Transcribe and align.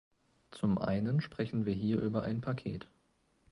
Zum 0.49 0.79
einen 0.79 1.21
sprechen 1.21 1.67
wir 1.67 1.75
hier 1.75 1.99
über 2.01 2.23
ein 2.23 2.41
Paket. 2.41 2.87